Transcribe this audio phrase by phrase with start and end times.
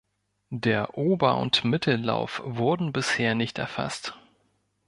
[0.55, 4.17] Der Ober- und Mittellauf wurden bisher nicht erfasst.